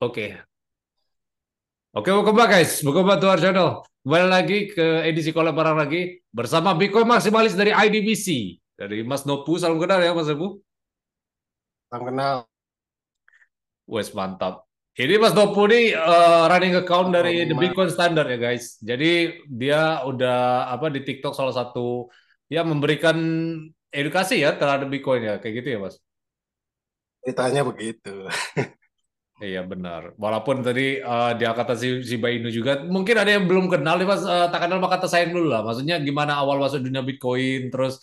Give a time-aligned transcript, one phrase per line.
[0.00, 0.26] Oke.
[1.96, 2.80] Oke, welcome back guys.
[2.80, 3.84] Welcome back to our channel.
[4.04, 8.56] Kembali lagi ke edisi kolab barang lagi bersama Bitcoin maksimalis dari IDBC.
[8.76, 10.60] Dari Mas Nopu, salam kenal ya Mas Nopu.
[11.92, 12.36] Salam kenal.
[13.84, 14.64] Wes mantap.
[14.96, 18.80] Ini Mas Nopu nih uh, running account dari Oh, The Bitcoin Standard ya guys.
[18.80, 22.08] Jadi dia udah apa di TikTok salah satu
[22.54, 23.16] ya memberikan
[23.90, 25.96] edukasi ya terhadap Bitcoin ya kayak gitu ya Mas.
[27.22, 28.30] Ceritanya begitu.
[29.36, 30.16] Iya benar.
[30.16, 34.08] Walaupun tadi eh, dia kata si, si Bainu juga, mungkin ada yang belum kenal nih
[34.08, 34.22] mas.
[34.24, 35.60] Eh, tak kenal maka kata sayang dulu lah.
[35.60, 38.00] Maksudnya gimana awal masuk dunia Bitcoin, terus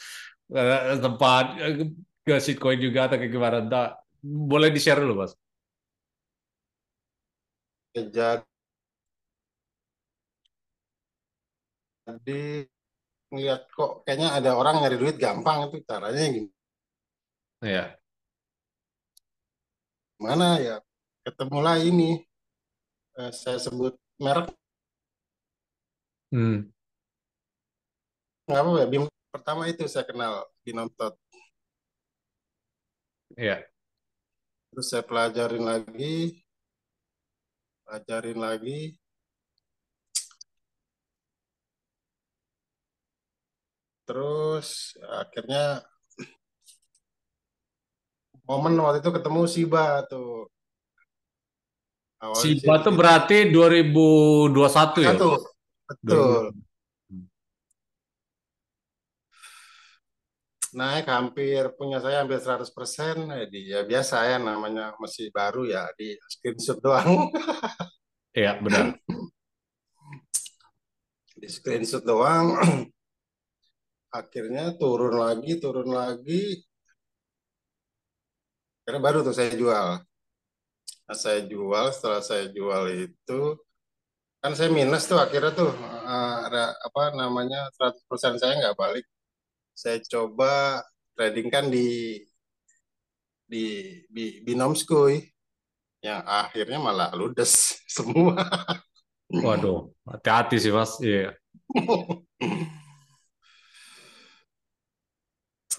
[0.53, 1.73] eh, tempat eh,
[2.21, 3.55] ke shitcoin juga atau kayak gimana?
[3.65, 3.85] Entah,
[4.21, 5.33] boleh di share dulu mas.
[12.07, 12.67] Jadi
[13.33, 16.21] ngeliat kok kayaknya ada orang nyari duit gampang itu caranya
[17.65, 17.97] Iya.
[20.19, 20.75] gimana ya?
[21.25, 22.21] Ketemulah ini
[23.17, 24.53] eh, saya sebut merek
[26.33, 26.65] Hmm.
[28.49, 28.85] nggak apa ya?
[28.89, 29.03] Bim
[29.33, 31.13] pertama itu saya kenal Binomtot.
[33.37, 33.65] Iya.
[34.73, 36.41] Terus saya pelajarin lagi,
[37.85, 38.97] pelajarin lagi.
[44.03, 45.79] Terus akhirnya
[48.43, 50.47] momen waktu itu ketemu Siba tuh.
[52.39, 55.11] Shiba di tuh berarti 2021 ya?
[55.11, 55.29] satu,
[55.87, 56.55] betul.
[56.55, 56.63] 2000.
[60.73, 63.29] Naik hampir punya saya hampir 100%.
[63.29, 67.29] Eh, di, ya biasa ya namanya masih baru ya di screenshot doang.
[68.33, 68.97] Iya benar.
[71.37, 72.57] Di screenshot doang.
[74.13, 76.61] Akhirnya turun lagi, turun lagi.
[78.85, 79.87] Karena baru tuh saya jual.
[81.03, 83.41] Nah, saya jual, setelah saya jual itu
[84.43, 85.71] kan saya minus tuh akhirnya tuh
[86.13, 89.05] eh, ada apa namanya 100% saya nggak balik.
[89.73, 90.83] Saya coba
[91.17, 92.21] trading kan di
[93.49, 93.65] di,
[94.13, 95.25] di Binomskuy
[96.05, 97.53] yang akhirnya malah ludes
[97.95, 98.45] semua.
[99.33, 101.01] Waduh, hati-hati sih mas.
[101.01, 101.33] Iya.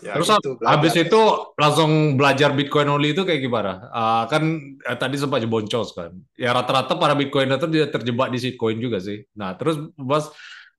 [0.07, 0.97] Ya Terus gitu habis belajar.
[0.97, 1.19] itu
[1.59, 3.71] langsung belajar Bitcoin only itu kayak gimana?
[3.91, 4.43] Ah, kan
[4.87, 6.13] eh, tadi sempat boncos kan.
[6.39, 9.27] Ya rata-rata para Bitcoiner itu dia terjebak di shitcoin juga sih.
[9.35, 10.31] Nah, terus Mas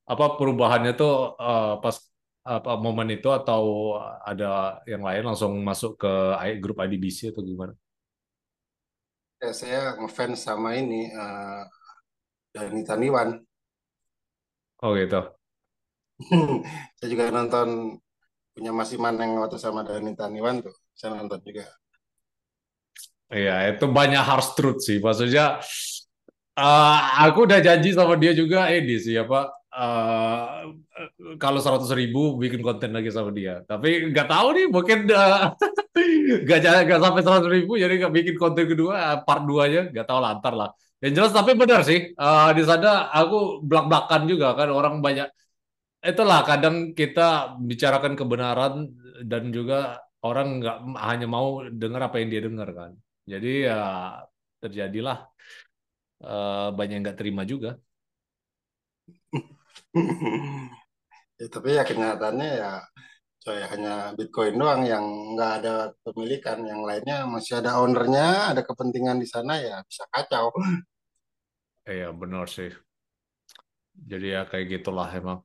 [0.07, 1.95] apa perubahannya tuh eh, pas
[2.45, 3.61] apa momen itu atau
[4.23, 6.11] ada yang lain langsung masuk ke
[6.63, 7.73] grup IDBC atau gimana?
[9.41, 11.61] Ya, saya ngefans sama ini eh
[12.53, 13.29] Dani Taniwan.
[14.81, 15.35] Oh gitu.
[16.97, 17.67] Saya juga nonton
[18.55, 20.75] punya Masih Maneng waktu sama Dani Taniwan tuh.
[20.99, 21.63] Saya nonton juga.
[23.33, 24.97] Iya, itu banyak harsh truth sih.
[25.05, 25.43] Maksudnya
[26.59, 32.61] eh, aku udah janji sama dia juga ini sih apa eh, kalau seratus ribu bikin
[32.65, 33.61] konten lagi sama dia.
[33.67, 35.39] Tapi nggak tahu nih mungkin eh,
[36.45, 39.79] nggak ja- nggak sampai seratus ribu jadi nggak bikin konten kedua eh, part 2 aja
[39.91, 40.69] nggak tahu lantar lah.
[41.03, 45.27] Yang jelas tapi benar sih eh, di sana aku belak-belakan juga kan orang banyak
[46.11, 47.21] itulah kadang kita
[47.69, 48.73] bicarakan kebenaran
[49.31, 49.75] dan juga
[50.25, 50.77] orang nggak
[51.07, 51.47] hanya mau
[51.81, 52.91] dengar apa yang dia dengar kan.
[53.31, 53.75] Jadi ya
[54.61, 55.17] terjadilah
[56.23, 57.69] eh, banyak yang nggak terima juga.
[61.35, 62.71] Ya, tapi ya kenyataannya ya
[63.43, 65.05] coy hanya Bitcoin doang yang
[65.35, 65.73] nggak ada
[66.03, 70.55] pemilikan, yang lainnya masih ada ownernya, ada kepentingan di sana ya bisa kacau.
[71.85, 72.73] Iya benar sih.
[74.09, 75.39] Jadi ya kayak gitulah emang.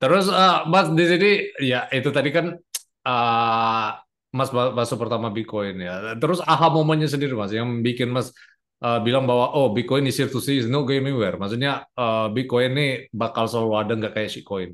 [0.00, 1.30] Terus eh, Mas di sini
[1.60, 2.56] ya itu tadi kan
[3.04, 3.90] eh,
[4.32, 6.16] Mas masuk pertama Bitcoin ya.
[6.16, 8.32] Terus aha momennya sendiri Mas yang bikin Mas
[8.80, 11.36] eh, bilang bahwa oh Bitcoin is here to stay is no going anywhere.
[11.36, 14.70] Maksudnya eh, Bitcoin ini bakal selalu ada nggak kayak shitcoin.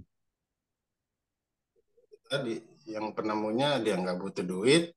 [2.31, 2.55] Tadi
[2.87, 4.95] yang penemunya dia nggak butuh duit,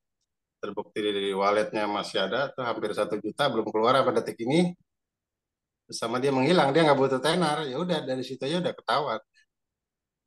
[0.62, 4.78] terbukti dari walletnya masih ada tuh hampir satu juta belum keluar pada detik ini.
[5.90, 7.66] Sama dia menghilang, dia nggak butuh tenar.
[7.66, 9.18] Ya udah dari situ aja udah ketahuan.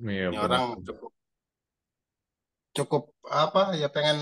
[0.02, 0.46] Iya Ini benar.
[0.50, 1.12] orang cukup
[2.72, 4.18] cukup apa ya pengen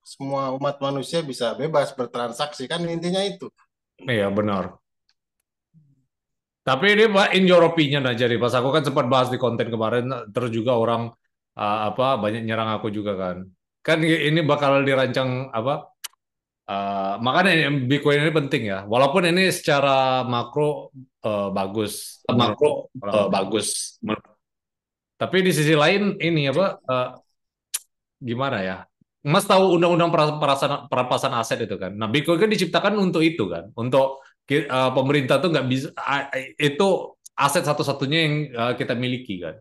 [0.00, 3.52] semua umat manusia bisa bebas bertransaksi kan intinya itu.
[4.00, 4.80] Iya benar.
[6.64, 9.72] Tapi ini Pak, in your opinion aja nih, pas aku kan sempat bahas di konten
[9.72, 11.08] kemarin, terus juga orang
[11.56, 13.36] uh, apa banyak nyerang aku juga kan.
[13.80, 15.96] Kan ini bakal dirancang apa?
[16.68, 18.84] uh, makanya ini Bitcoin ini penting ya.
[18.84, 20.92] Walaupun ini secara makro
[21.24, 23.98] uh, bagus, makro uh, bagus.
[25.18, 27.08] Tapi di sisi lain ini apa uh,
[28.22, 28.76] gimana ya?
[29.26, 31.90] Mas tahu undang-undang perampasan perampasan aset itu kan.
[31.90, 36.88] Nah, Bitcoin kan diciptakan untuk itu kan, untuk uh, pemerintah tuh nggak bisa uh, itu
[37.34, 39.58] aset satu-satunya yang uh, kita miliki kan.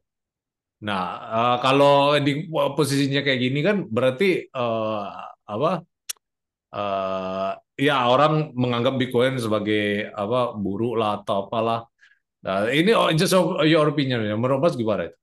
[0.86, 5.10] Nah, uh, kalau di posisinya kayak gini kan berarti uh,
[5.50, 5.82] apa?
[6.68, 11.90] Uh, ya orang menganggap Bitcoin sebagai apa buruk lah atau apalah.
[12.46, 13.34] Nah, ini just
[13.66, 14.38] your opinion ya.
[14.38, 15.18] Menurut Mas gimana itu?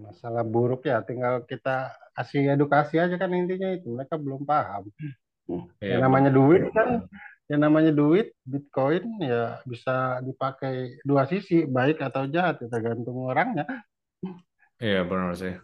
[0.00, 3.92] Masalah buruk ya, tinggal kita kasih edukasi aja kan intinya itu.
[3.92, 4.88] Mereka belum paham.
[5.82, 7.04] Ya, yang namanya duit kan,
[7.50, 13.66] yang namanya duit, Bitcoin ya bisa dipakai dua sisi, baik atau jahat, ya tergantung orangnya.
[14.80, 15.54] Iya benar sih.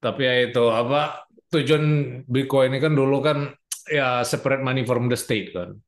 [0.00, 1.84] Tapi ya itu apa tujuan
[2.24, 3.52] Bitcoin ini kan dulu kan
[3.88, 5.78] ya separate money from the state kan.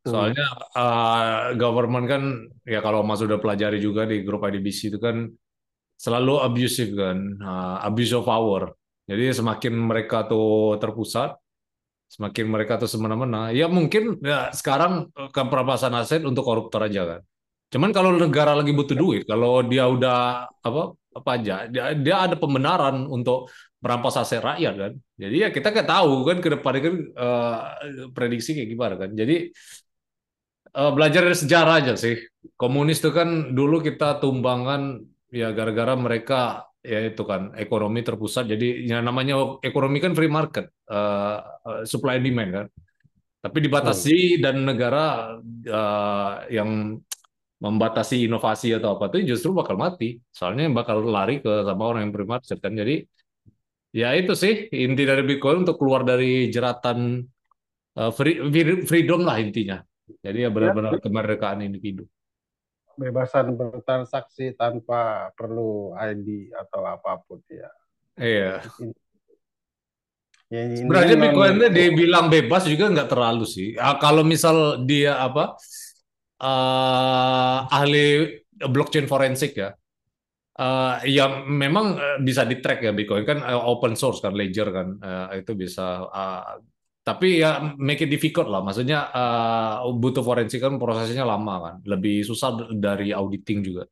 [0.00, 2.22] Soalnya uh, government kan
[2.64, 5.28] ya kalau Mas sudah pelajari juga di grup IDBC itu kan
[6.00, 8.72] selalu abusive kan, uh, abuse of power.
[9.04, 11.36] Jadi semakin mereka tuh terpusat,
[12.08, 13.52] semakin mereka tuh semena-mena.
[13.52, 17.20] Ya mungkin ya sekarang kan perampasan aset untuk koruptor aja kan.
[17.70, 22.34] Cuman kalau negara lagi butuh duit, kalau dia udah apa apa aja, dia, dia ada
[22.34, 24.92] pembenaran untuk merampas aset rakyat kan.
[25.20, 27.56] Jadi ya kita nggak tahu kan ke depan kan uh,
[28.10, 29.10] prediksi kayak gimana kan.
[29.12, 29.52] Jadi
[30.74, 32.16] uh, belajar dari sejarah aja sih.
[32.56, 35.00] Komunis itu kan dulu kita tumbangkan
[35.30, 38.48] ya gara-gara mereka ya itu kan ekonomi terpusat.
[38.48, 42.66] Jadi yang namanya ekonomi kan free market, uh, supply and demand kan.
[43.40, 44.40] Tapi dibatasi oh.
[44.44, 45.04] dan negara
[45.68, 47.00] uh, yang
[47.60, 50.16] membatasi inovasi atau apa itu justru bakal mati.
[50.32, 52.72] Soalnya bakal lari ke sama orang yang free market kan.
[52.76, 53.04] Jadi
[53.96, 57.20] ya itu sih inti dari Bitcoin untuk keluar dari jeratan
[57.96, 58.40] uh, free,
[58.84, 59.80] freedom lah intinya
[60.18, 61.02] jadi ya benar-benar ya.
[61.02, 62.04] kemerdekaan individu.
[62.98, 67.70] Bebasan bertransaksi tanpa perlu ID atau apa pun ya.
[68.18, 68.60] Iya.
[70.50, 73.78] Ya, Sebenarnya Bitcoin ini dibilang bebas juga nggak terlalu sih.
[73.78, 75.54] Ah, kalau misal dia apa
[76.42, 79.70] uh, ahli blockchain forensik ya,
[80.58, 85.28] uh, ya memang bisa di track ya Bitcoin kan open source kan ledger kan uh,
[85.38, 86.60] itu bisa uh,
[87.10, 88.62] tapi ya make it difficult lah.
[88.62, 91.74] Maksudnya uh, butuh forensik kan prosesnya lama kan.
[91.82, 93.90] Lebih susah dari auditing juga.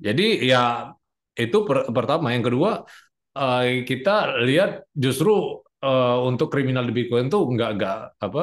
[0.00, 0.88] Jadi ya
[1.36, 2.32] itu per pertama.
[2.32, 2.70] Yang kedua
[3.36, 8.42] uh, kita lihat justru uh, untuk kriminal di Bitcoin tuh nggak nggak apa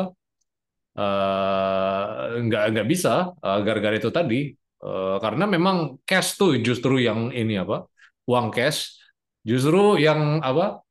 [1.02, 2.06] uh,
[2.38, 4.42] nggak nggak bisa gara-gara uh, itu tadi.
[4.78, 7.90] Uh, karena memang cash tuh justru yang ini apa
[8.30, 8.94] uang cash.
[9.42, 10.86] Justru yang apa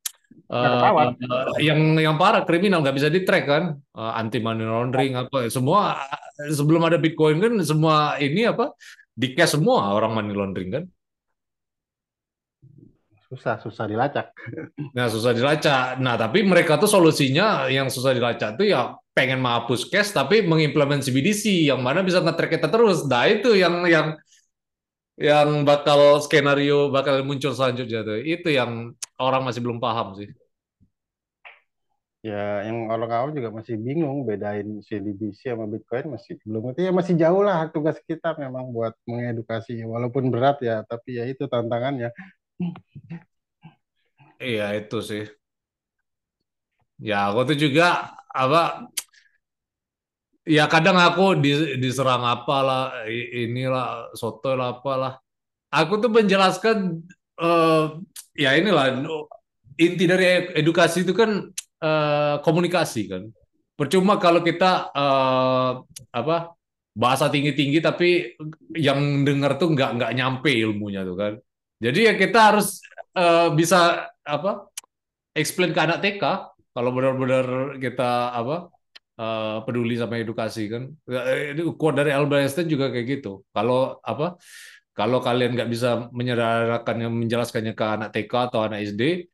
[0.47, 1.11] Uh,
[1.59, 3.63] yang yang parah kriminal nggak bisa di track kan?
[3.91, 5.99] Uh, eh, anti money laundering apa semua
[6.39, 8.71] sebelum ada bitcoin kan semua ini apa
[9.11, 10.83] di cash semua orang money laundering kan?
[13.27, 14.31] Susah susah dilacak.
[14.95, 15.99] Nah susah dilacak.
[15.99, 21.11] Nah tapi mereka tuh solusinya yang susah dilacak tuh ya pengen menghapus cash tapi mengimplementasi
[21.11, 23.03] BDC yang mana bisa nge-track kita terus.
[23.03, 24.15] Nah itu yang yang
[25.19, 28.23] yang bakal skenario bakal muncul selanjutnya tuh.
[28.23, 30.29] Itu yang orang masih belum paham sih.
[32.25, 36.81] Ya yang orang awam juga masih bingung bedain CDBC sama Bitcoin masih belum ngerti.
[36.89, 41.45] Ya masih jauh lah tugas kita memang buat mengedukasi walaupun berat ya tapi ya itu
[41.45, 42.09] tantangannya.
[44.41, 45.23] Iya itu sih.
[46.97, 48.89] Ya aku tuh juga apa
[50.41, 51.37] ya kadang aku
[51.77, 55.21] diserang apalah inilah soto lah apalah.
[55.69, 57.05] Aku tuh menjelaskan
[57.41, 57.97] uh,
[58.37, 59.01] ya inilah
[59.77, 61.49] inti dari edukasi itu kan
[61.81, 63.23] uh, komunikasi kan
[63.77, 66.57] percuma kalau kita uh, apa
[66.97, 68.33] bahasa tinggi tinggi tapi
[68.73, 71.33] yang dengar tuh nggak nggak nyampe ilmunya tuh kan
[71.77, 72.81] jadi ya kita harus
[73.13, 74.73] uh, bisa apa
[75.37, 76.23] explain ke anak TK
[76.73, 78.73] kalau benar-benar kita apa
[79.17, 80.93] uh, peduli sama edukasi kan.
[81.53, 83.43] Itu quote dari Albert Einstein juga kayak gitu.
[83.51, 84.37] Kalau apa?
[84.97, 89.29] Kalau kalian nggak bisa menyederhanakan menjelaskannya ke anak TK atau anak SD,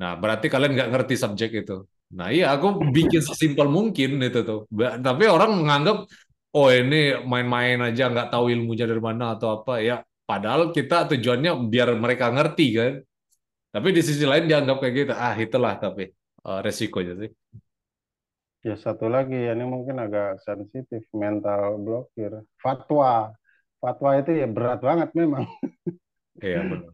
[0.00, 1.84] nah berarti kalian nggak ngerti subjek itu.
[2.16, 4.64] Nah iya, aku bikin sesimpel mungkin itu tuh.
[5.06, 6.08] Tapi orang menganggap,
[6.56, 10.00] oh ini main-main aja nggak tahu ilmunya dari mana atau apa ya.
[10.24, 12.92] Padahal kita tujuannya biar mereka ngerti kan.
[13.76, 15.12] Tapi di sisi lain dianggap kayak gitu.
[15.12, 16.08] Ah itulah tapi
[16.48, 17.30] uh, resikonya sih.
[18.64, 22.42] Ya satu lagi, ini mungkin agak sensitif, mental blokir.
[22.58, 23.30] Fatwa.
[23.86, 25.46] Fatwa itu ya berat banget memang.
[26.42, 26.92] Iya benar.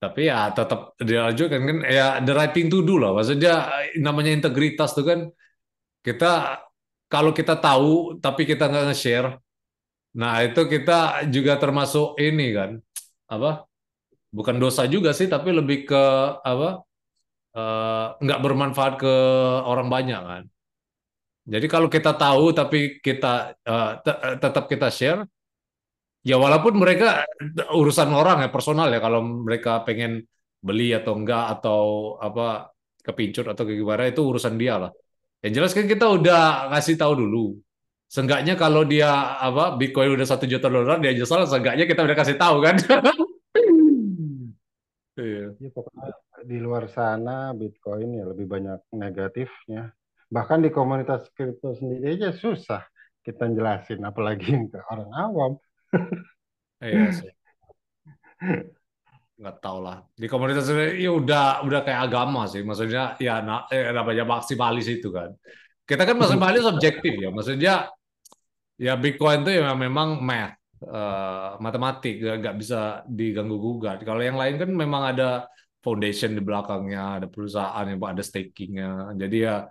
[0.00, 3.12] Tapi ya tetap dilanjutkan kan ya the right thing to do lah.
[3.12, 3.68] Maksudnya
[4.00, 5.20] namanya integritas tuh kan
[6.00, 6.58] kita
[7.12, 9.36] kalau kita tahu tapi kita nggak nge-share,
[10.16, 12.70] nah itu kita juga termasuk ini kan,
[13.28, 13.68] apa?
[14.32, 16.02] Bukan dosa juga sih, tapi lebih ke
[16.40, 16.80] apa?
[17.56, 19.14] eh, nggak bermanfaat ke
[19.70, 20.42] orang banyak kan.
[21.42, 25.26] Jadi kalau kita tahu tapi kita eh, eh, tetap kita share,
[26.22, 27.26] ya walaupun mereka
[27.74, 30.22] urusan orang ya personal ya kalau mereka pengen
[30.62, 31.82] beli atau enggak atau
[32.22, 32.70] apa
[33.02, 34.90] kepincut atau gimana itu urusan dia lah.
[35.42, 37.58] Yang jelas kan kita udah ngasih tahu dulu.
[38.06, 39.10] Seenggaknya kalau dia
[39.42, 42.76] apa Bitcoin udah satu juta dolar dia nyesal, seenggaknya kita udah kasih tahu kan.
[45.12, 45.52] Iya.
[45.60, 46.08] Ya, pokoknya
[46.48, 49.92] di luar sana Bitcoin ya lebih banyak negatifnya.
[50.32, 52.80] Bahkan di komunitas kripto sendiri aja susah
[53.20, 55.52] kita jelasin, apalagi ke orang awam.
[56.82, 57.32] Iya sih.
[59.38, 60.02] Nggak tahu lah.
[60.16, 62.64] Di komunitas ini ya udah udah kayak agama sih.
[62.64, 65.30] Maksudnya ya na, eh, namanya maksimalis itu kan.
[65.84, 67.28] Kita kan maksimalis objektif ya.
[67.30, 67.74] Maksudnya
[68.80, 74.02] ya Bitcoin itu ya memang math, eh, matematik, nggak bisa diganggu gugat.
[74.02, 75.46] Kalau yang lain kan memang ada
[75.84, 79.14] foundation di belakangnya, ada perusahaan yang ada stakingnya.
[79.14, 79.66] Jadi ya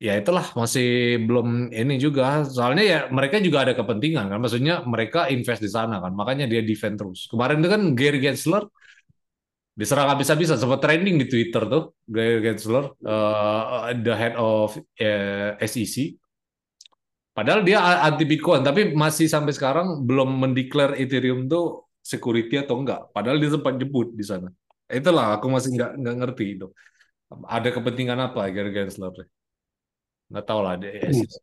[0.00, 0.86] ya itulah masih
[1.28, 1.46] belum
[1.80, 2.42] ini juga.
[2.48, 4.38] Soalnya ya mereka juga ada kepentingan kan.
[4.40, 6.12] Maksudnya mereka invest di sana kan.
[6.16, 7.28] Makanya dia defend terus.
[7.30, 8.64] Kemarin itu kan Gary Gensler
[9.80, 16.16] diserang habis-habisan sempat trending di Twitter tuh Gary Gensler eh, the head of eh, SEC.
[17.30, 23.08] Padahal dia anti Bitcoin, tapi masih sampai sekarang belum mendeklar Ethereum tuh security atau enggak.
[23.14, 24.50] Padahal dia sempat jebut di sana.
[24.90, 26.66] Itulah aku masih nggak nggak ngerti itu.
[27.46, 29.14] Ada kepentingan apa Gary Gensler?
[30.30, 30.74] Nggak tahu lah.
[30.78, 31.34] Dia SEC.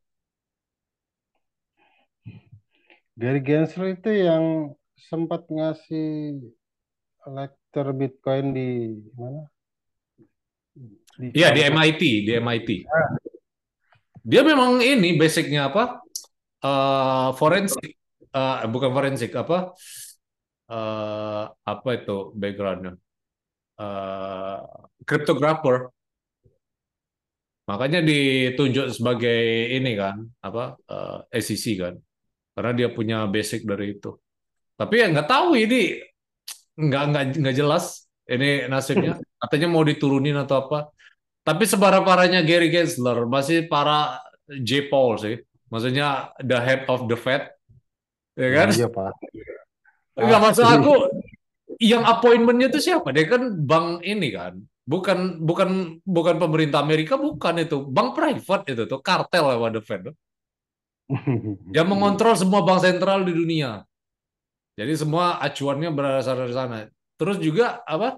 [3.18, 4.78] Gary Gensler itu yang
[5.10, 6.38] sempat ngasih
[7.28, 8.70] lecture Bitcoin di
[9.18, 9.44] mana?
[11.18, 11.62] Di Iya di.
[11.66, 12.70] MIT, di MIT.
[14.22, 16.00] Dia memang ini basicnya apa?
[16.62, 17.98] Eh, forensik,
[18.38, 19.74] Eh, bukan forensik apa?
[20.70, 22.94] Eh, apa itu backgroundnya?
[23.82, 24.60] Eh,
[25.08, 25.90] cryptographer.
[27.68, 31.94] Makanya ditunjuk sebagai ini kan, apa eh, SEC kan?
[32.56, 34.16] Karena dia punya basic dari itu.
[34.80, 36.00] Tapi ya nggak tahu ini
[36.78, 39.20] nggak nggak nggak jelas ini nasibnya.
[39.44, 40.90] Katanya mau diturunin atau apa.
[41.44, 44.88] Tapi separah-parahnya Gary Gensler masih para J.
[44.88, 45.36] Paul sih.
[45.68, 47.52] Maksudnya the head of the Fed,
[48.40, 48.68] ya kan?
[48.72, 49.12] Iya Pak.
[50.16, 50.76] Nggak maksud Pasti.
[50.80, 50.94] aku
[51.84, 53.12] yang appointmentnya itu siapa?
[53.12, 54.56] Dia kan bank ini kan,
[54.88, 60.04] bukan bukan bukan pemerintah Amerika, bukan itu bank private itu tuh kartel lewat the Fed.
[61.76, 63.84] Yang mengontrol semua bank sentral di dunia.
[64.80, 66.78] Jadi semua acuannya berasal dari sana.
[67.20, 68.18] Terus juga apa?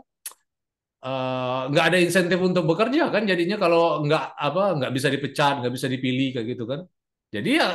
[1.06, 5.74] eh, nggak ada insentif untuk bekerja kan jadinya kalau nggak apa nggak bisa dipecat nggak
[5.76, 6.80] bisa dipilih kayak gitu kan
[7.36, 7.68] jadi ya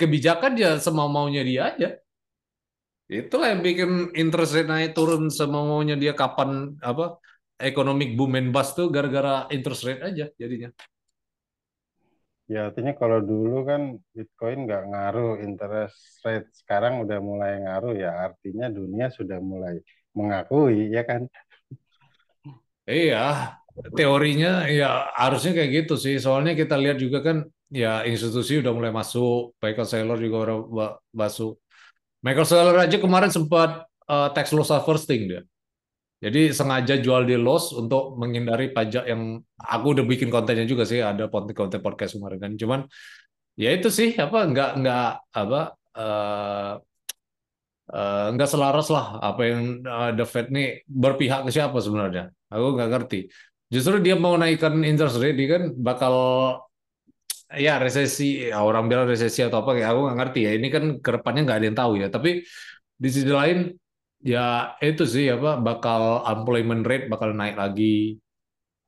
[0.00, 1.88] kebijakan ya semau maunya dia aja
[3.10, 7.18] itulah yang bikin interest rate naik turun semau maunya dia kapan apa
[7.60, 10.70] economic boom and bust tuh gara-gara interest rate aja jadinya
[12.50, 18.10] Ya artinya kalau dulu kan Bitcoin nggak ngaruh interest rate, sekarang udah mulai ngaruh ya
[18.26, 19.78] artinya dunia sudah mulai
[20.18, 21.30] mengakui ya kan.
[22.90, 23.54] Iya,
[23.94, 26.18] teorinya ya harusnya kayak gitu sih.
[26.18, 31.54] Soalnya kita lihat juga kan ya institusi udah mulai masuk, Michael Saylor juga udah masuk.
[32.18, 35.42] Michael Saylor aja kemarin sempat eh, tax loss harvesting dia.
[36.20, 41.00] Jadi sengaja jual di loss untuk menghindari pajak yang aku udah bikin kontennya juga sih,
[41.00, 42.52] ada konten-konten podcast kemarin kan.
[42.60, 42.80] Cuman
[43.56, 45.04] ya itu sih apa nggak nggak
[45.40, 45.60] apa
[46.00, 46.72] eh
[47.94, 52.22] eh, nggak selaras lah apa yang eh, The Fed nih berpihak ke siapa sebenarnya.
[52.52, 53.18] Aku nggak ngerti.
[53.70, 56.14] Justru dia mau naikkan interest rate, dia kan bakal
[57.50, 60.50] ya resesi, ya, orang bilang resesi atau apa, kayak aku nggak ngerti ya.
[60.58, 62.06] Ini kan ke depannya nggak ada yang tahu ya.
[62.14, 62.30] Tapi
[63.02, 63.58] di sisi lain
[64.20, 68.20] ya itu sih apa bakal unemployment rate bakal naik lagi.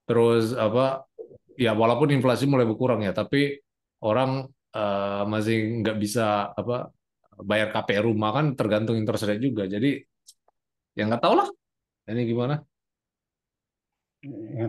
[0.07, 1.09] Terus apa
[1.57, 3.61] ya walaupun inflasi mulai berkurang ya, tapi
[4.05, 4.47] orang
[4.77, 6.93] eh, masih nggak bisa apa
[7.43, 9.65] bayar KPR rumah kan tergantung interest rate juga.
[9.67, 10.01] Jadi
[10.93, 11.49] ya nggak tahu lah
[12.13, 12.61] ini gimana.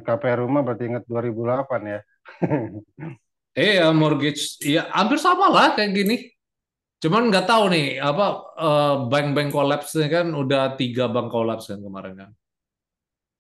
[0.01, 1.99] KPR rumah berarti ingat 2008 ya.
[3.53, 6.32] Eh ya mortgage ya hampir sama lah kayak gini.
[7.03, 12.13] Cuman nggak tahu nih apa eh, bank-bank collapse kan udah tiga bank collapse kan kemarin
[12.15, 12.29] kan.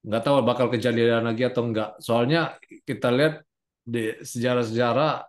[0.03, 1.95] Nggak tahu bakal kejadian lagi atau enggak.
[2.03, 3.47] Soalnya kita lihat
[3.87, 5.23] di sejarah-sejarah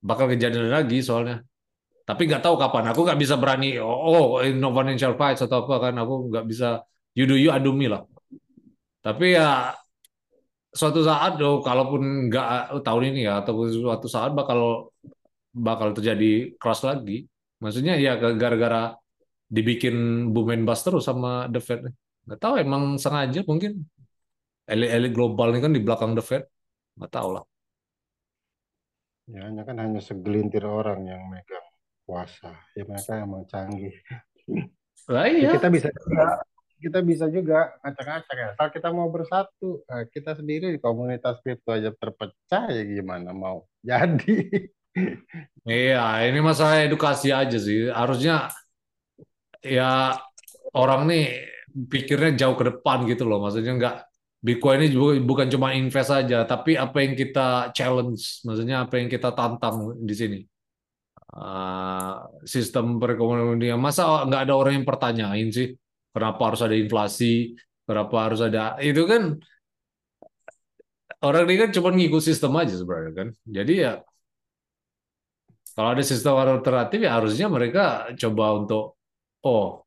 [0.00, 1.44] bakal kejadian lagi soalnya.
[2.08, 2.84] Tapi nggak tahu kapan.
[2.96, 3.76] Aku nggak bisa berani.
[3.84, 5.94] Oh, oh no financial fights atau apa kan.
[6.00, 6.80] Aku nggak bisa.
[7.12, 8.00] You do you, I do me lah.
[9.04, 9.76] Tapi ya
[10.72, 14.88] suatu saat oh, kalaupun nggak tahun ini ya atau suatu saat bakal
[15.56, 17.24] bakal terjadi crash lagi.
[17.64, 18.92] Maksudnya ya gara-gara
[19.48, 21.80] dibikin boom and bust terus sama The Fed.
[22.28, 23.86] Nggak tahu emang sengaja mungkin
[24.68, 26.44] elit-elit global ini kan di belakang The Fed.
[27.00, 27.44] Nggak tahu lah.
[29.26, 31.66] Ya, hanya kan hanya segelintir orang yang megang
[32.06, 32.54] kuasa.
[32.78, 33.94] Ya mereka emang canggih.
[35.10, 35.50] Lah Ya, iya.
[35.58, 36.24] kita bisa juga,
[36.78, 38.50] kita bisa juga ngacak-ngacak ya.
[38.54, 43.66] Kalau kita mau bersatu, eh, kita sendiri di komunitas kripto aja terpecah ya gimana mau
[43.82, 44.34] jadi.
[45.70, 45.98] Iya,
[46.30, 47.78] ini masalah edukasi aja sih.
[47.98, 48.32] Harusnya
[49.64, 50.16] ya
[50.76, 51.22] orang nih
[51.92, 53.38] pikirnya jauh ke depan gitu loh.
[53.44, 53.94] Maksudnya nggak
[54.46, 59.08] Bitcoin ini bu- bukan cuma invest saja, tapi apa yang kita challenge, maksudnya apa yang
[59.10, 59.76] kita tantang
[60.06, 60.38] di sini.
[61.36, 63.76] Ah, sistem perekonomian dunia.
[63.76, 65.68] Masa nggak ada orang yang pertanyain sih,
[66.14, 67.56] kenapa harus ada inflasi,
[67.88, 69.22] kenapa harus ada itu kan
[71.24, 73.28] orang ini kan cuma ngikut sistem aja sebenarnya kan.
[73.56, 73.92] Jadi ya
[75.76, 78.96] kalau ada sistem alternatif ya harusnya mereka coba untuk
[79.44, 79.86] oh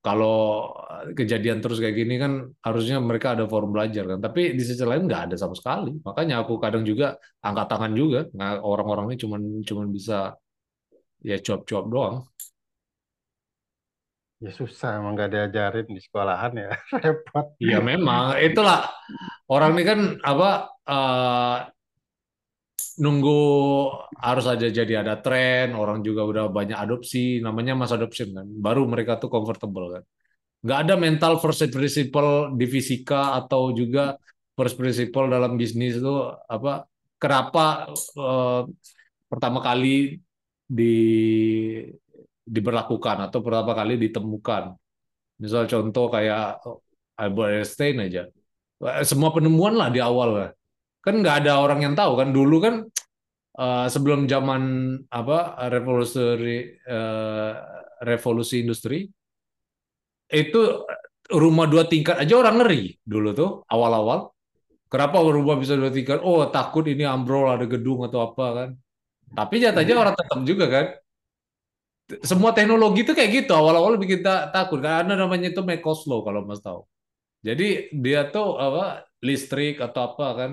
[0.00, 0.72] kalau
[1.12, 4.18] kejadian terus kayak gini kan harusnya mereka ada forum belajar kan.
[4.24, 5.92] Tapi di sisi lain nggak ada sama sekali.
[6.00, 8.20] Makanya aku kadang juga angkat tangan juga.
[8.32, 10.32] Nah, orang-orang ini cuman cuman bisa
[11.20, 12.16] ya cuap-cuap doang.
[14.40, 16.72] Ya susah, emang nggak diajarin di sekolahan ya.
[17.04, 17.46] Repot.
[17.60, 18.88] Iya memang itulah
[19.52, 20.48] orang ini kan apa
[20.88, 21.56] eh,
[23.02, 23.38] nunggu
[24.26, 28.46] harus aja jadi ada tren, orang juga udah banyak adopsi, namanya mass adoption kan.
[28.46, 30.04] Baru mereka tuh comfortable kan.
[30.64, 34.16] Nggak ada mental first principle di fisika atau juga
[34.56, 36.14] first principle dalam bisnis itu
[36.48, 36.84] apa?
[37.20, 38.62] Kenapa eh,
[39.30, 40.20] pertama kali
[40.70, 40.94] di
[42.50, 44.74] diberlakukan atau pertama kali ditemukan.
[45.40, 46.60] Misal contoh kayak
[47.16, 48.22] Albert Einstein aja.
[49.06, 50.50] Semua penemuan lah di awal lah.
[51.00, 52.74] Kan nggak ada orang yang tahu kan dulu kan
[53.60, 54.62] eh, sebelum zaman
[55.08, 56.20] apa revolusi
[56.84, 57.52] eh,
[58.04, 59.08] revolusi industri
[60.30, 60.60] itu
[61.30, 64.30] rumah dua tingkat aja orang ngeri dulu tuh awal-awal.
[64.90, 66.18] Kenapa rumah bisa dua tingkat?
[66.26, 68.68] Oh takut ini ambrol ada gedung atau apa kan.
[69.38, 70.86] Tapi nyatanya orang tetap juga kan.
[72.26, 76.58] Semua teknologi itu kayak gitu awal-awal bikin ta- takut karena namanya itu Mekoslow kalau Mas
[76.58, 76.82] tahu.
[77.46, 80.50] Jadi dia tuh apa listrik atau apa kan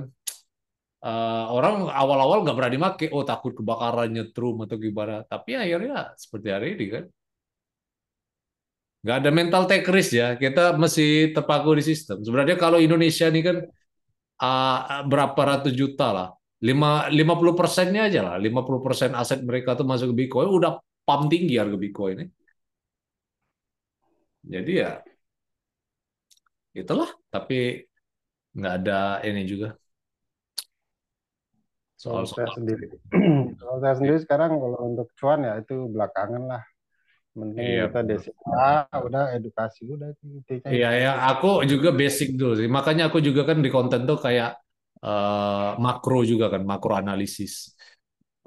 [1.06, 5.14] eh, orang awal-awal nggak berani make, oh takut kebakaran nyetrum atau gimana.
[5.32, 7.04] Tapi akhirnya seperti hari ini kan,
[9.04, 10.28] nggak ada mental tech risk ya.
[10.42, 12.18] Kita masih terpaku di sistem.
[12.26, 13.58] Sebenarnya kalau Indonesia ini kan
[14.44, 16.28] ah, berapa ratus juta lah,
[16.68, 20.72] lima 50 persennya aja lah, 50 persen aset mereka tuh masuk ke Bitcoin, udah
[21.08, 22.26] pump tinggi harga Bitcoin ini.
[24.44, 25.04] Jadi ya
[26.80, 27.10] itulah.
[27.34, 27.56] Tapi
[28.58, 28.94] nggak ada
[29.28, 29.68] ini juga
[32.08, 32.86] Kalau saya sendiri,
[33.60, 36.64] kalau saya sendiri sekarang kalau untuk cuan ya itu belakangan lah.
[37.38, 38.32] Penting Iya, kita desa,
[39.08, 42.68] udah edukasi udah intinya Iya ya, aku juga basic dulu sih.
[42.78, 44.50] Makanya aku juga kan di konten tuh kayak
[45.06, 47.54] eh, makro juga kan, makro analisis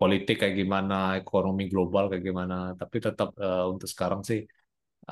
[0.00, 2.54] politik kayak gimana, ekonomi global kayak gimana.
[2.80, 4.40] Tapi tetap eh, untuk sekarang sih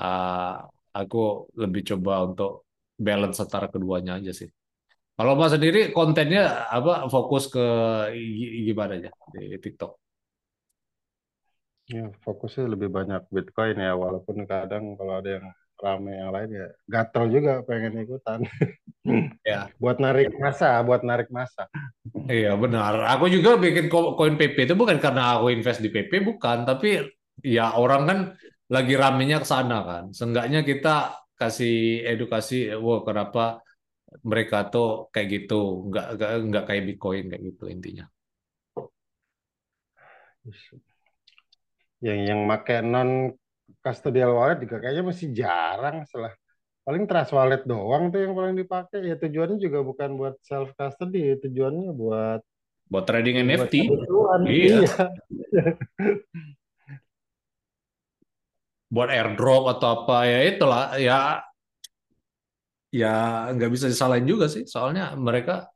[0.00, 0.52] eh,
[0.98, 1.18] aku
[1.62, 2.50] lebih coba untuk
[3.06, 4.48] balance antara keduanya aja sih.
[5.18, 6.42] Kalau Mas sendiri kontennya
[6.76, 7.64] apa fokus ke
[8.14, 9.92] gi- gimana aja di TikTok?
[11.88, 15.46] Ya, fokusnya lebih banyak Bitcoin ya, walaupun kadang kalau ada yang
[15.80, 18.38] rame yang lain ya gatel juga pengen ikutan.
[19.46, 21.64] Ya, Buat narik masa, buat narik masa.
[22.28, 22.94] iya benar.
[23.16, 26.68] Aku juga bikin ko- koin PP itu bukan karena aku invest di PP, bukan.
[26.68, 26.88] Tapi
[27.40, 28.18] ya orang kan
[28.68, 30.04] lagi ramenya ke sana kan.
[30.12, 33.64] Seenggaknya kita kasih edukasi, wah kenapa
[34.24, 38.04] mereka tuh kayak gitu, nggak nggak nggak kayak Bitcoin kayak gitu intinya.
[42.00, 43.36] Yang yang make non
[43.84, 46.32] custodial wallet juga kayaknya masih jarang setelah
[46.88, 51.36] paling trust wallet doang tuh yang paling dipakai ya tujuannya juga bukan buat self custody
[51.36, 52.40] tujuannya buat
[52.88, 54.80] Buat trading buat NFT, kebutuhan iya.
[54.80, 54.96] iya
[58.88, 61.44] Buat airdrop atau apa ya itulah ya
[62.92, 63.08] ya
[63.54, 64.64] nggak bisa disalahin juga sih.
[64.64, 65.68] Soalnya mereka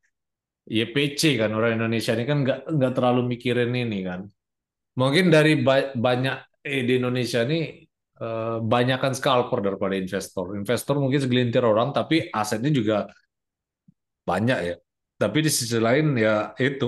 [0.68, 4.20] YPC kan orang Indonesia ini kan nggak nggak terlalu mikirin ini kan.
[5.00, 7.58] Mungkin dari ba- banyak eh, di Indonesia ini
[8.22, 10.54] eh, banyakan scalper daripada investor.
[10.56, 13.08] Investor mungkin segelintir orang, tapi asetnya juga
[14.28, 14.74] banyak ya.
[15.20, 16.86] Tapi di sisi lain ya itu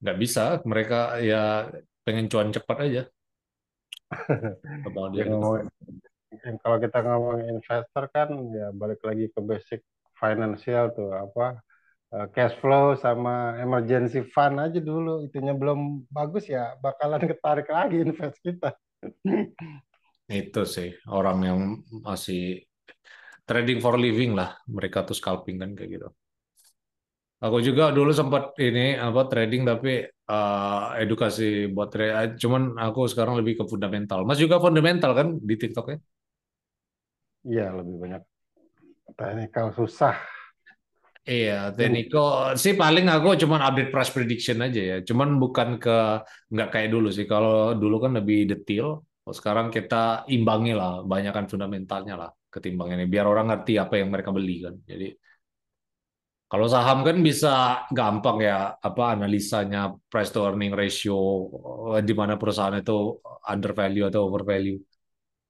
[0.00, 0.40] nggak bisa.
[0.70, 0.96] Mereka
[1.28, 1.36] ya
[2.04, 3.00] pengen cuan cepat aja.
[5.14, 5.66] Dia ngomong
[6.62, 9.80] kalau kita ngomong investor kan ya balik lagi ke basic
[10.16, 11.60] financial tuh apa
[12.14, 18.02] eh, cash flow sama emergency fund aja dulu itunya belum bagus ya bakalan ketarik lagi
[18.02, 18.72] invest kita.
[20.26, 21.60] Itu sih orang yang
[22.02, 22.66] masih
[23.46, 26.08] trading for living lah mereka tuh scalping kan kayak gitu.
[27.36, 32.40] Aku juga dulu sempat ini apa trading tapi uh, edukasi buat trade.
[32.42, 34.24] Cuman aku sekarang lebih ke fundamental.
[34.24, 35.98] Mas juga fundamental kan di TikTok ya?
[37.46, 38.22] Iya lebih banyak
[39.18, 40.14] technical susah.
[41.26, 42.18] Iya, Teniko
[42.62, 44.96] sih paling aku cuman update price prediction aja ya.
[45.08, 45.90] Cuman bukan ke
[46.52, 47.26] nggak kayak dulu sih.
[47.32, 48.86] Kalau dulu kan lebih detail.
[49.38, 53.04] Sekarang kita imbangi lah, banyakkan fundamentalnya lah ketimbang ini.
[53.10, 54.74] Biar orang ngerti apa yang mereka beli kan.
[54.90, 55.06] Jadi
[56.50, 57.48] kalau saham kan bisa
[57.90, 59.78] gampang ya apa analisanya
[60.10, 61.14] price to earning ratio
[61.98, 63.18] eh, di mana perusahaan itu
[63.50, 64.78] under value atau over value.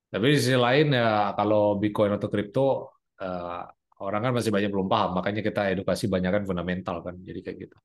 [0.06, 3.62] Tapi di sisi lain ya kalau Bitcoin atau kripto uh,
[4.06, 7.58] orang kan masih banyak belum paham, makanya kita edukasi banyak kan fundamental kan, jadi kayak
[7.68, 7.76] gitu.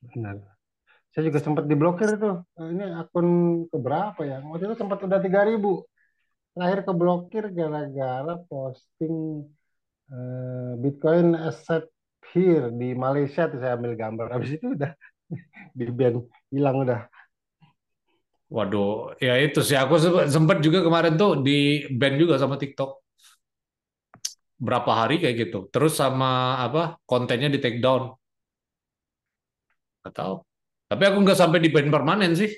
[0.00, 0.36] Benar.
[1.10, 2.30] Saya juga sempat diblokir itu.
[2.58, 3.28] Eh, ini akun
[3.66, 4.38] keberapa ya?
[4.46, 5.82] Waktu itu sempat udah 3000.
[6.54, 9.46] Terakhir keblokir gara-gara posting
[10.10, 11.90] uh, Bitcoin accept
[12.30, 14.26] here di Malaysia tuh saya ambil gambar.
[14.34, 14.92] Habis itu udah
[15.78, 16.14] di ban
[16.50, 17.00] hilang udah.
[18.56, 19.94] Waduh, ya itu sih aku
[20.34, 21.50] sempat juga kemarin tuh di
[22.00, 22.90] ban juga sama TikTok.
[24.60, 25.58] Berapa hari kayak gitu.
[25.72, 28.12] Terus sama apa kontennya di take down.
[30.04, 30.34] Gak tahu.
[30.90, 32.50] Tapi aku nggak sampai di ban permanen sih.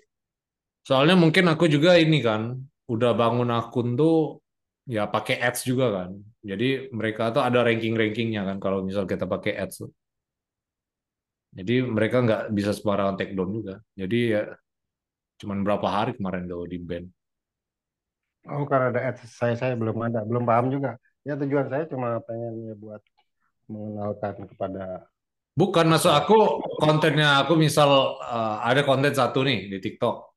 [0.82, 2.58] Soalnya mungkin aku juga ini kan
[2.90, 4.42] udah bangun akun tuh
[4.88, 6.10] ya pakai ads juga kan.
[6.42, 9.90] Jadi mereka tuh ada ranking-rankingnya kan kalau misal kita pakai ads tuh.
[11.52, 13.74] Jadi mereka nggak bisa sembarangan take down juga.
[13.94, 14.42] Jadi ya
[15.42, 17.06] Cuman berapa hari kemarin gak di band.
[18.46, 20.94] Oh, karena ada ads saya saya belum ada, belum paham juga.
[21.26, 23.02] Ya tujuan saya cuma pengen ya buat
[23.66, 25.06] mengenalkan kepada
[25.52, 30.32] Bukan masuk aku kontennya aku misal uh, ada konten satu nih di TikTok.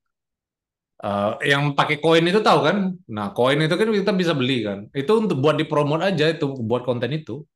[0.99, 2.77] Uh, yang pakai koin itu tahu kan?
[3.07, 4.91] Nah, koin itu kan kita bisa beli kan.
[4.91, 7.47] Itu untuk buat dipromot aja itu buat konten itu.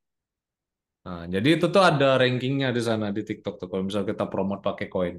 [1.04, 4.64] Nah, jadi itu tuh ada rankingnya di sana di TikTok tuh kalau misal kita promote
[4.64, 5.16] pakai koin.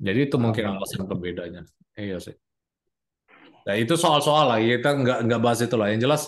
[0.00, 1.62] Jadi itu mungkin alasan pembedanya.
[1.92, 2.32] Iya sih.
[3.68, 5.92] Nah itu soal-soal lah, kita nggak nggak bahas itu lah.
[5.92, 6.22] Yang jelas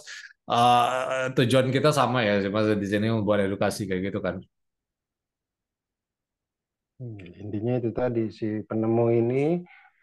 [0.45, 4.45] uh, tujuan kita sama ya, mas di sini membuat edukasi kayak gitu kan.
[7.01, 9.45] Hmm, intinya itu tadi si penemu ini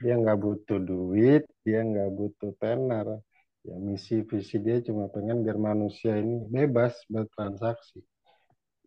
[0.02, 3.22] dia nggak butuh duit, dia nggak butuh tenar.
[3.62, 8.02] Ya misi visi dia cuma pengen biar manusia ini bebas bertransaksi.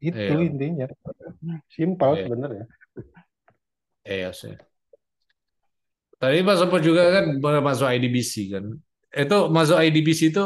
[0.02, 0.42] Itu iya.
[0.42, 0.86] intinya.
[1.70, 2.22] Simpel iya.
[2.26, 2.66] sebenarnya.
[4.02, 4.71] Iya sih.
[6.22, 8.64] Tadi Mas sempat juga kan masuk IDBC kan.
[9.10, 10.44] Itu masuk IDBC itu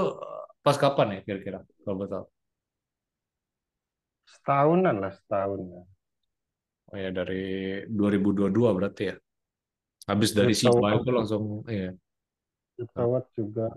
[0.64, 2.24] pas kapan ya kira-kira kalau betul?
[4.24, 5.82] Setahunan lah, setahun ya.
[6.86, 7.44] Oh ya dari
[7.92, 9.16] 2022 berarti ya.
[10.08, 11.92] Habis dari SIPA itu langsung iya.
[12.80, 13.68] Pesawat juga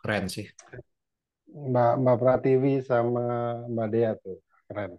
[0.00, 0.48] keren sih.
[1.52, 3.24] Mbak Mbak Pratiwi sama
[3.68, 4.96] Mbak Dea tuh keren.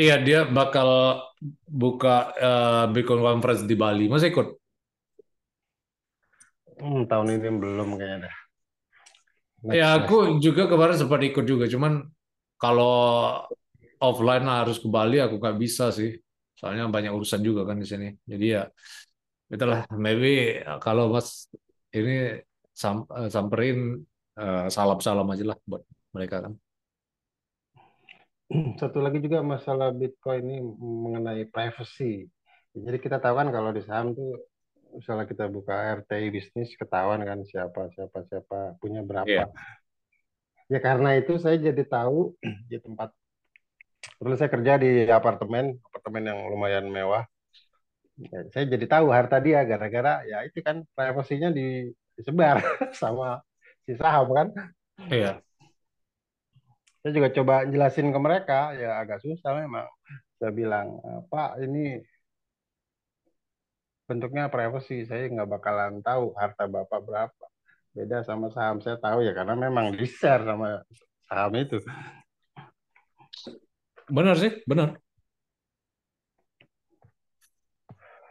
[0.00, 1.20] Iya, dia bakal
[1.68, 4.08] buka uh, Bitcoin Conference di Bali.
[4.08, 4.48] Masih ikut?
[6.80, 8.36] Hmm, tahun ini belum kayaknya dah.
[9.76, 11.68] ya, aku juga kemarin sempat ikut juga.
[11.68, 12.08] Cuman
[12.56, 12.96] kalau
[14.00, 16.16] offline harus ke Bali, aku nggak bisa sih.
[16.56, 18.08] Soalnya banyak urusan juga kan di sini.
[18.24, 18.64] Jadi ya,
[19.52, 19.84] itulah.
[19.92, 21.52] Maybe kalau Mas
[21.92, 22.40] ini
[22.72, 24.00] sam eh, samperin
[24.40, 25.84] uh, salam-salam aja lah buat
[26.16, 26.52] mereka kan.
[28.80, 32.26] satu lagi juga masalah Bitcoin ini mengenai privacy.
[32.74, 34.46] Jadi kita tahu kan kalau di saham tuh
[34.90, 39.30] misalnya kita buka RTI bisnis ketahuan kan siapa siapa siapa punya berapa.
[39.30, 39.48] Yeah.
[40.70, 42.34] Ya karena itu saya jadi tahu
[42.70, 43.14] di tempat
[44.20, 47.24] Terus saya kerja di apartemen, apartemen yang lumayan mewah.
[48.16, 52.60] Ya, saya jadi tahu harta dia gara-gara ya itu kan privasinya di, disebar
[53.00, 53.40] sama
[53.84, 54.48] si saham kan.
[55.08, 55.40] Iya
[57.00, 59.88] saya juga coba jelasin ke mereka ya agak susah memang.
[60.36, 61.00] Saya bilang
[61.32, 62.00] pak ini
[64.04, 67.46] bentuknya privacy saya nggak bakalan tahu harta bapak berapa.
[67.90, 70.84] Beda sama saham saya tahu ya karena memang di share sama
[71.24, 71.80] saham itu.
[74.10, 75.00] Benar sih benar.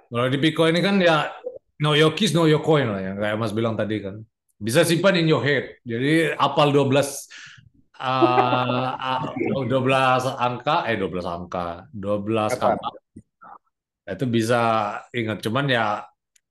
[0.09, 1.29] Kalau di Bitcoin ini kan ya
[1.81, 4.21] no your keys no your coin lah ya kayak Mas bilang tadi kan.
[4.59, 5.79] Bisa simpan in your head.
[5.87, 7.48] Jadi apal 12
[7.99, 9.21] uh, uh,
[9.67, 12.89] 12 angka eh 12 angka 12 angka
[14.09, 14.57] itu bisa
[15.13, 15.83] ingat cuman ya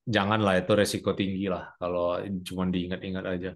[0.08, 3.50] janganlah itu resiko tinggi lah kalau cuma diingat-ingat aja.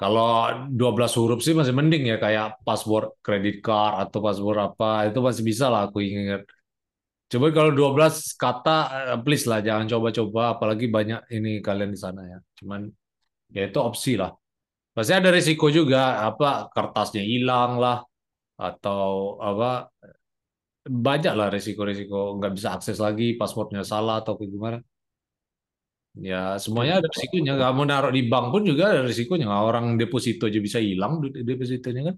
[0.00, 5.18] Kalau 12 huruf sih masih mending ya kayak password kredit card atau password apa itu
[5.20, 6.48] masih bisa lah aku ingat.
[7.30, 8.76] Coba kalau 12 kata
[9.12, 12.38] eh, please lah jangan coba-coba apalagi banyak ini kalian di sana ya.
[12.56, 12.88] Cuman
[13.52, 14.32] ya itu opsi lah.
[14.90, 18.02] Pasti ada risiko juga apa kertasnya hilang lah
[18.60, 19.88] atau apa
[20.84, 24.82] banyak lah risiko-risiko nggak bisa akses lagi passwordnya salah atau gimana.
[26.18, 27.54] Ya semuanya ada risikonya.
[27.54, 29.46] Nggak mau naruh di bank pun juga ada risikonya.
[29.46, 32.16] Orang deposito aja bisa hilang depositonya kan.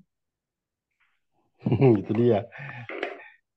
[2.02, 2.42] itu dia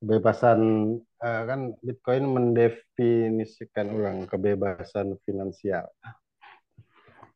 [0.04, 0.60] kebebasan
[1.02, 5.90] uh, kan Bitcoin mendefinisikan ulang kebebasan finansial.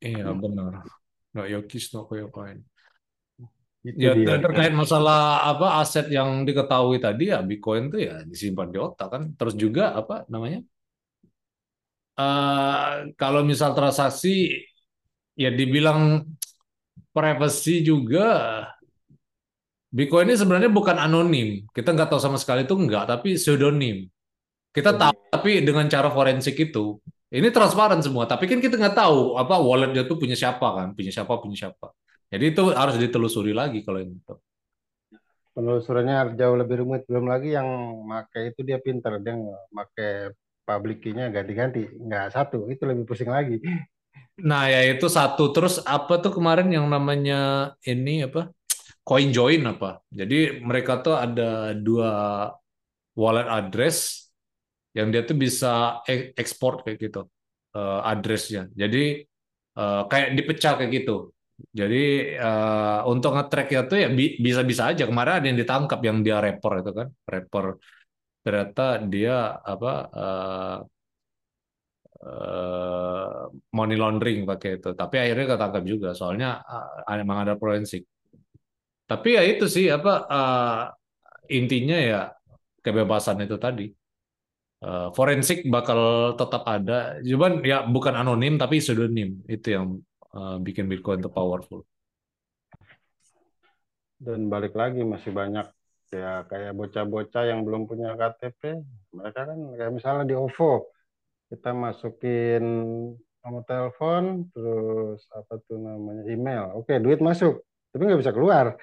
[0.03, 0.85] Iya benar.
[1.35, 2.63] No yokis no koyokoin.
[3.79, 4.43] Itu ya dia.
[4.43, 9.23] terkait masalah apa aset yang diketahui tadi ya Bitcoin tuh ya disimpan di otak kan.
[9.39, 10.59] Terus juga apa namanya?
[12.19, 14.51] Uh, kalau misal transaksi
[15.39, 16.27] ya dibilang
[17.15, 18.27] privacy juga
[19.89, 21.65] Bitcoin ini sebenarnya bukan anonim.
[21.73, 24.05] Kita nggak tahu sama sekali itu nggak, tapi pseudonym.
[24.69, 27.01] Kita tahu, tapi dengan cara forensik itu.
[27.29, 31.13] Ini transparan semua, tapi kan kita nggak tahu apa walletnya itu punya siapa kan, punya
[31.13, 31.93] siapa, punya siapa.
[32.29, 34.17] Jadi itu harus ditelusuri lagi kalau ini.
[35.53, 37.05] Penelusurannya jauh lebih rumit.
[37.05, 37.69] Belum lagi yang
[38.05, 39.37] pakai itu dia pinter, dia
[39.69, 40.33] pakai
[40.65, 42.65] public key-nya ganti-ganti, nggak satu.
[42.69, 43.61] Itu lebih pusing lagi.
[44.41, 45.53] Nah ya itu satu.
[45.53, 48.49] Terus apa tuh kemarin yang namanya ini apa?
[49.05, 50.01] Coin join apa.
[50.09, 52.11] Jadi mereka tuh ada dua
[53.17, 54.28] wallet address
[54.97, 56.01] yang dia tuh bisa
[56.33, 57.21] ekspor kayak gitu
[57.77, 58.69] uh, addressnya.
[58.73, 59.21] Jadi
[59.77, 61.33] uh, kayak dipecah kayak gitu.
[61.75, 65.03] Jadi uh, untuk nge-track itu ya bisa-bisa aja.
[65.03, 67.65] Kemarin ada yang ditangkap yang dia rapper itu kan, rapper
[68.39, 70.77] ternyata dia apa uh,
[72.23, 74.95] uh, money laundering pakai itu.
[74.95, 76.09] Tapi akhirnya ketangkap juga.
[76.15, 78.07] Soalnya uh, emang ada forensik.
[79.09, 80.81] Tapi ya itu sih apa uh,
[81.51, 82.21] intinya ya
[82.79, 83.98] kebebasan itu tadi.
[84.79, 89.99] Uh, forensik bakal tetap ada, cuman ya bukan anonim tapi pseudonym itu yang
[90.31, 91.83] uh, bikin Bitcoin itu powerful.
[94.15, 95.67] Dan balik lagi masih banyak
[96.15, 98.79] ya kayak bocah-bocah yang belum punya KTP,
[99.11, 100.87] mereka kan kayak misalnya di OVO
[101.51, 102.63] kita masukin
[103.43, 108.79] nomor telepon, terus apa tuh namanya email, oke duit masuk, tapi nggak bisa keluar.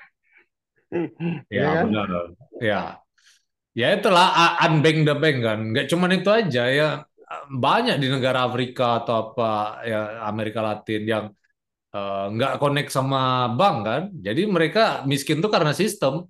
[1.51, 1.85] Ya, ya kan?
[1.89, 2.09] benar.
[2.61, 2.83] Ya.
[3.77, 5.59] Ya itulah unbank the bank kan.
[5.77, 6.89] Nggak cuma itu aja ya
[7.53, 11.25] banyak di negara Afrika atau apa ya Amerika Latin yang
[11.93, 14.03] uh, nggak connect sama bank kan.
[14.17, 16.25] Jadi mereka miskin tuh karena sistem.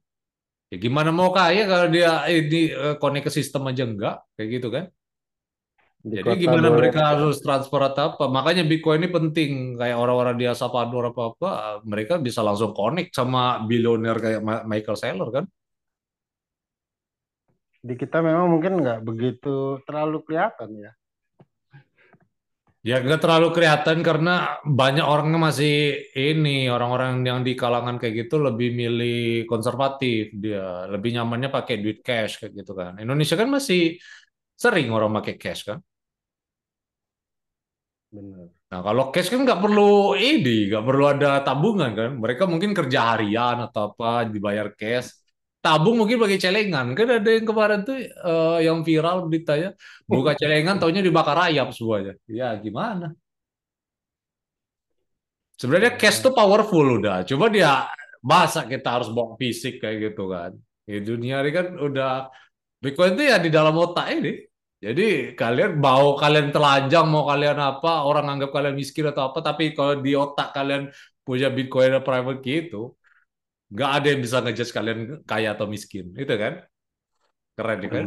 [0.74, 4.68] Ya gimana mau kaya kalau dia ini uh, connect ke sistem aja enggak kayak gitu
[4.74, 4.84] kan.
[6.02, 8.26] Di Jadi gimana mereka harus transfer atau apa?
[8.26, 9.50] Makanya Bitcoin ini penting.
[9.78, 15.46] Kayak orang-orang di Salvador apa-apa, mereka bisa langsung connect sama bilioner kayak Michael Saylor kan?
[17.86, 20.92] Di kita memang mungkin nggak begitu terlalu kelihatan ya.
[22.86, 25.74] Ya nggak terlalu kelihatan karena banyak orangnya masih
[26.14, 31.98] ini orang-orang yang di kalangan kayak gitu lebih milih konservatif dia lebih nyamannya pakai duit
[32.06, 32.92] cash kayak gitu kan.
[33.02, 33.98] Indonesia kan masih
[34.54, 35.78] sering orang pakai cash kan.
[38.14, 38.46] Benar.
[38.70, 42.10] Nah, kalau cash kan nggak perlu ini, nggak perlu ada tabungan kan.
[42.22, 45.25] Mereka mungkin kerja harian atau apa, dibayar cash.
[45.66, 46.94] Tabung mungkin pakai celengan.
[46.94, 49.74] Kan ada yang kemarin tuh uh, yang viral beritanya,
[50.06, 52.14] buka celengan, taunya dibakar ayam semuanya.
[52.30, 53.10] Ya, gimana?
[55.58, 57.26] Sebenarnya cash tuh powerful udah.
[57.26, 57.90] Coba dia
[58.22, 60.54] masa kita harus bawa fisik kayak gitu kan.
[60.86, 62.30] Di dunia ini kan udah
[62.78, 64.46] Bitcoin itu ya di dalam otak ini.
[64.76, 69.72] Jadi kalian mau kalian telanjang, mau kalian apa, orang anggap kalian miskin atau apa, tapi
[69.72, 70.92] kalau di otak kalian
[71.26, 72.92] punya Bitcoin atau private key itu,
[73.72, 76.62] nggak ada yang bisa ngejudge kalian kaya atau miskin, itu kan?
[77.56, 78.04] Keren kan?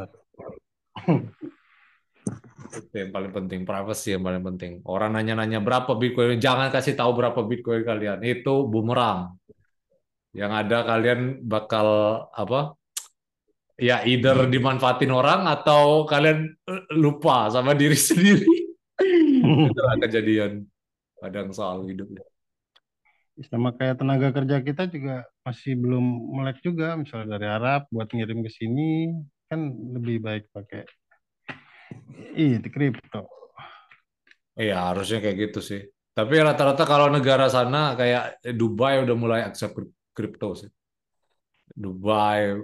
[2.70, 4.86] Itu yang paling penting, privacy yang paling penting.
[4.86, 8.22] Orang nanya-nanya berapa Bitcoin, jangan kasih tahu berapa Bitcoin kalian.
[8.22, 9.36] Itu bumerang.
[10.32, 11.88] Yang ada kalian bakal
[12.30, 12.80] apa?
[13.80, 18.46] ya either dimanfaatin orang atau kalian eh, lupa sama diri sendiri.
[19.72, 20.68] Itulah kejadian
[21.24, 22.22] kadang soal hidupnya.
[23.48, 26.04] Sama kayak tenaga kerja kita juga masih belum
[26.36, 29.16] melek juga, misalnya dari Arab buat ngirim ke sini
[29.48, 30.84] kan lebih baik pakai
[32.36, 33.26] itu kripto.
[34.60, 35.82] Iya harusnya kayak gitu sih.
[36.12, 39.80] Tapi rata-rata kalau negara sana kayak Dubai udah mulai accept
[40.12, 40.70] kripto sih.
[41.72, 42.60] Dubai,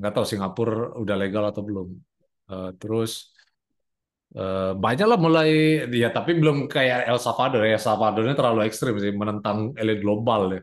[0.00, 1.88] nggak tahu Singapura udah legal atau belum.
[2.48, 3.36] Uh, terus
[4.30, 8.94] Eh, banyak lah mulai ya tapi belum kayak El Salvador ya El Salvadornya terlalu ekstrim
[9.02, 10.60] sih menentang elit global ya.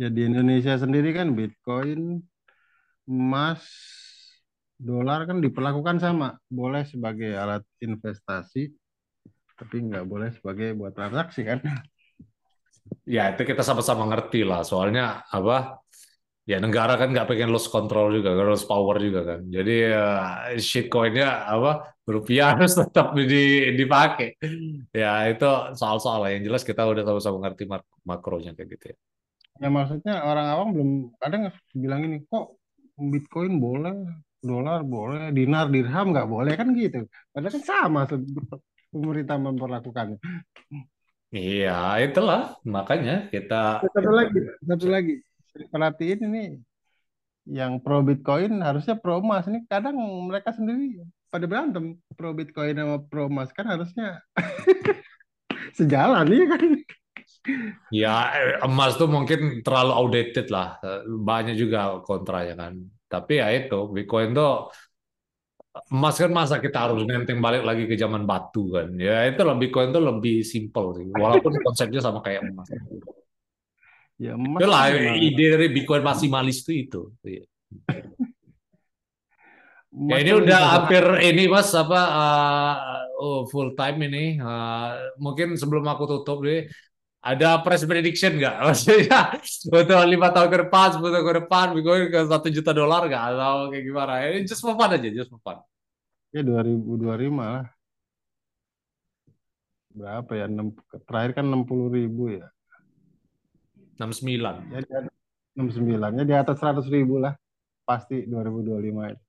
[0.00, 2.24] Ya di Indonesia sendiri kan Bitcoin,
[3.04, 3.64] emas,
[4.80, 8.72] dolar kan diperlakukan sama, boleh sebagai alat investasi,
[9.60, 11.60] tapi nggak boleh sebagai buat transaksi kan?
[13.04, 15.84] Ya itu kita sama-sama ngerti lah soalnya apa
[16.46, 19.40] ya negara kan nggak pengen lose control juga, lose power juga kan.
[19.50, 24.38] Jadi uh, shitcoinnya apa rupiah harus tetap di, dipakai.
[24.94, 28.96] Ya itu soal-soal yang jelas kita udah sama-sama ngerti mak makronya kayak gitu ya.
[29.56, 31.42] Ya maksudnya orang awam belum kadang
[31.74, 32.54] bilang ini kok
[32.96, 34.06] Bitcoin boleh,
[34.40, 37.10] dolar boleh, dinar, dirham nggak boleh kan gitu.
[37.34, 38.00] Padahal kan sama
[38.94, 40.20] pemerintah memperlakukannya.
[41.34, 43.82] Iya, itulah makanya kita.
[43.82, 45.14] Satu lagi, satu lagi
[45.72, 46.44] perhatiin ini
[47.46, 49.94] yang pro Bitcoin harusnya pro emas ini kadang
[50.26, 54.18] mereka sendiri pada berantem pro Bitcoin sama pro emas kan harusnya
[55.78, 56.62] sejalan ya kan?
[57.94, 58.14] Ya
[58.66, 60.82] emas tuh mungkin terlalu outdated lah.
[61.06, 62.82] Banyak juga kontranya kan?
[63.06, 64.74] Tapi ya itu Bitcoin tuh
[65.92, 68.90] emas kan masa kita harus nenteng balik lagi ke zaman batu kan?
[68.98, 71.06] Ya itu lah Bitcoin tuh lebih simple sih.
[71.14, 72.66] Walaupun konsepnya sama kayak emas
[74.16, 74.84] Ya, emas Itulah
[75.20, 77.02] ide dari Bitcoin maksimalis itu itu.
[77.20, 77.44] Iya.
[79.96, 82.00] ya ini udah hampir ini mas apa
[83.20, 84.40] uh, full time ini.
[84.40, 86.64] Uh, mungkin sebelum aku tutup deh
[87.20, 88.56] ada press prediction nggak?
[88.72, 89.20] Maksudnya
[89.68, 93.24] untuk lima tahun ke depan sepuluh tahun ke depan Bitcoin ke satu juta dolar nggak?
[93.36, 94.12] Atau kayak gimana?
[94.32, 95.60] Ini just for fun aja just for fun.
[96.32, 97.68] Ya 2025 lah.
[99.96, 100.44] Berapa ya?
[100.48, 100.76] 6,
[101.08, 102.44] terakhir kan enam puluh ribu ya
[103.96, 104.72] 69.
[104.72, 104.80] Ya,
[105.56, 106.20] 69.
[106.20, 107.34] Ya di atas 100 ribu lah.
[107.86, 109.22] Pasti 2025 itu.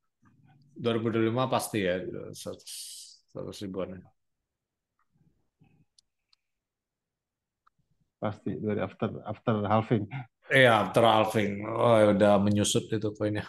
[0.78, 1.96] 2025 pasti ya.
[2.32, 4.00] 100 ribuan.
[8.18, 10.10] Pasti dari after after halving.
[10.50, 11.64] Iya, after halving.
[11.70, 13.46] Oh, ya udah menyusut itu poinnya.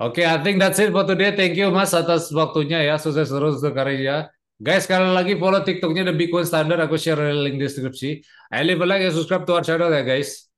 [0.00, 1.36] Oke, okay, I think that's it for today.
[1.36, 2.96] Thank you Mas atas waktunya ya.
[2.96, 4.32] Sukses terus untuk karirnya.
[4.62, 6.78] Guys, sekali lagi follow TikToknya The Bitcoin Standard.
[6.86, 8.22] Aku share link deskripsi.
[8.54, 10.51] I leave like and subscribe to our channel ya guys.